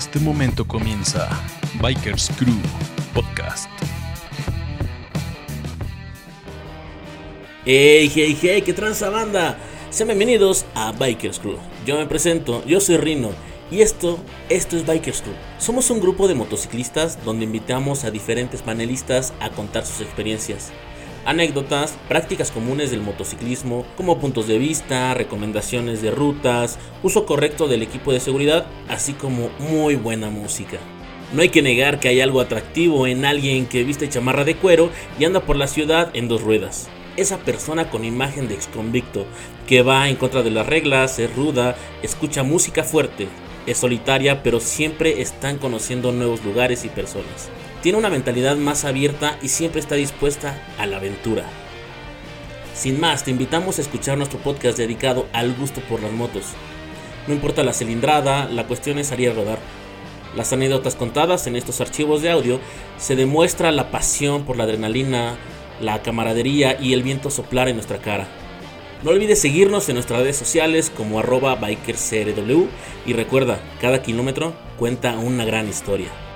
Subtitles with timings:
[0.00, 1.28] este momento comienza
[1.78, 2.56] Bikers Crew
[3.12, 3.68] Podcast.
[7.66, 9.58] Hey, hey, hey, qué tranza banda.
[9.90, 11.58] Sean bienvenidos a Bikers Crew.
[11.84, 13.32] Yo me presento, yo soy Rino
[13.70, 14.18] y esto,
[14.48, 15.34] esto es Bikers Crew.
[15.58, 20.72] Somos un grupo de motociclistas donde invitamos a diferentes panelistas a contar sus experiencias
[21.24, 27.82] anécdotas, prácticas comunes del motociclismo, como puntos de vista, recomendaciones de rutas, uso correcto del
[27.82, 30.78] equipo de seguridad, así como muy buena música.
[31.32, 34.90] No hay que negar que hay algo atractivo en alguien que viste chamarra de cuero
[35.18, 36.88] y anda por la ciudad en dos ruedas.
[37.16, 39.26] Esa persona con imagen de exconvicto,
[39.66, 43.28] que va en contra de las reglas, es ruda, escucha música fuerte,
[43.66, 47.50] es solitaria, pero siempre están conociendo nuevos lugares y personas
[47.82, 51.44] tiene una mentalidad más abierta y siempre está dispuesta a la aventura.
[52.74, 56.44] Sin más, te invitamos a escuchar nuestro podcast dedicado al gusto por las motos.
[57.26, 59.58] No importa la cilindrada, la cuestión es salir a rodar.
[60.36, 62.60] Las anécdotas contadas en estos archivos de audio
[62.98, 65.36] se demuestra la pasión por la adrenalina,
[65.80, 68.28] la camaradería y el viento soplar en nuestra cara.
[69.02, 71.58] No olvides seguirnos en nuestras redes sociales como arroba
[73.06, 76.29] y recuerda, cada kilómetro cuenta una gran historia.